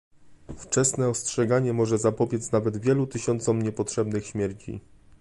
[0.57, 4.81] Wczesne ostrzeganie może zapobiec nawet wielu tysiącom niepotrzebnych śmierci